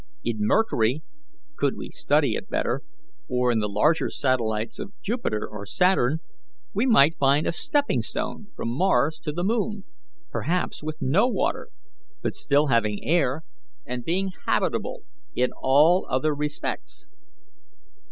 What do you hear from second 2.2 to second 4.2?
it better, or in the larger